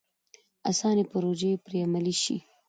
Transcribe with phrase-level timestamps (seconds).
[0.69, 2.37] اساسي پروژې پرې عملي شي.